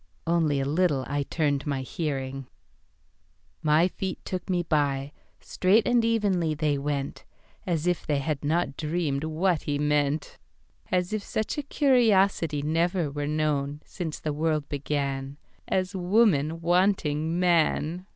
(Only 0.25 0.59
a 0.59 0.65
little 0.65 1.05
I 1.07 1.21
turned 1.21 1.67
my 1.67 1.83
hearing.)My 3.53 3.87
feet 3.87 4.17
took 4.25 4.49
me 4.49 4.63
by; 4.63 5.11
Straight 5.39 5.85
and 5.87 6.03
evenly 6.03 6.55
they 6.55 6.79
went:As 6.79 7.85
if 7.85 8.07
they 8.07 8.17
had 8.17 8.43
not 8.43 8.75
dreamed 8.75 9.23
what 9.23 9.61
he 9.61 9.77
meant:As 9.77 11.13
if 11.13 11.21
such 11.21 11.59
a 11.59 11.61
curiosityNever 11.61 13.13
were 13.13 13.27
known 13.27 13.79
since 13.85 14.19
the 14.19 14.33
world 14.33 14.67
beganAs 14.69 15.93
woman 15.93 16.61
wanting 16.61 17.39
man! 17.39 18.07